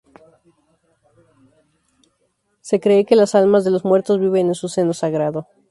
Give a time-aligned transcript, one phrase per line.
[2.61, 5.47] Se cree que las almas de los muertos viven en su seno sagrado.